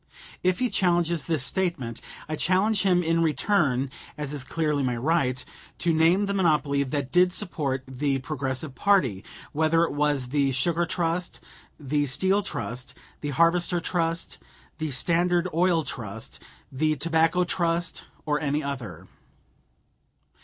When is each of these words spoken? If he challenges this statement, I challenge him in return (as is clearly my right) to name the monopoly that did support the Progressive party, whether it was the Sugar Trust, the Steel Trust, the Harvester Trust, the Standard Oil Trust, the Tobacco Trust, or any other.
If 0.41 0.57
he 0.57 0.71
challenges 0.71 1.25
this 1.25 1.43
statement, 1.43 2.01
I 2.27 2.35
challenge 2.35 2.81
him 2.81 3.03
in 3.03 3.21
return 3.21 3.91
(as 4.17 4.33
is 4.33 4.43
clearly 4.43 4.81
my 4.81 4.97
right) 4.97 5.45
to 5.77 5.93
name 5.93 6.25
the 6.25 6.33
monopoly 6.33 6.81
that 6.81 7.11
did 7.11 7.31
support 7.31 7.83
the 7.87 8.17
Progressive 8.17 8.73
party, 8.73 9.23
whether 9.51 9.83
it 9.83 9.93
was 9.93 10.29
the 10.29 10.53
Sugar 10.53 10.87
Trust, 10.87 11.39
the 11.79 12.07
Steel 12.07 12.41
Trust, 12.41 12.95
the 13.19 13.29
Harvester 13.29 13.79
Trust, 13.79 14.39
the 14.79 14.89
Standard 14.89 15.47
Oil 15.53 15.83
Trust, 15.83 16.41
the 16.71 16.95
Tobacco 16.95 17.43
Trust, 17.43 18.05
or 18.25 18.41
any 18.41 18.63
other. 18.63 19.05